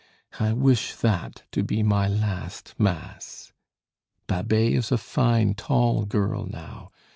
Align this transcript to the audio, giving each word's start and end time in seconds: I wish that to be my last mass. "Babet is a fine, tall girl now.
I 0.39 0.53
wish 0.53 0.95
that 0.95 1.43
to 1.51 1.61
be 1.61 1.83
my 1.83 2.07
last 2.07 2.73
mass. 2.79 3.53
"Babet 4.25 4.73
is 4.73 4.91
a 4.91 4.97
fine, 4.97 5.53
tall 5.53 6.05
girl 6.05 6.47
now. 6.47 6.89